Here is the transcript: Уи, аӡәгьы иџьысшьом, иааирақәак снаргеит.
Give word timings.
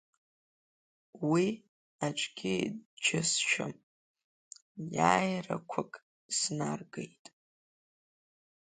Уи, 1.29 1.45
аӡәгьы 2.05 2.53
иџьысшьом, 2.65 3.73
иааирақәак 4.95 5.93
снаргеит. 6.37 7.25